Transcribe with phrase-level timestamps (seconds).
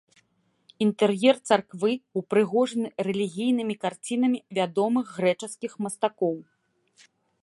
[0.85, 6.35] Інтэр'ер царквы ўпрыгожаны рэлігійнымі карцінамі вядомых грэчаскіх мастакоў.